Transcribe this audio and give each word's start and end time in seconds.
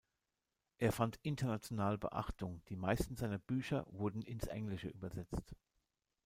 Er 0.79 0.91
fand 0.93 1.19
international 1.21 1.99
Beachtung; 1.99 2.63
die 2.69 2.75
meisten 2.75 3.15
seiner 3.17 3.37
Bücher 3.37 3.85
wurden 3.91 4.23
ins 4.23 4.47
Englische 4.47 4.87
übersetzt. 4.87 5.53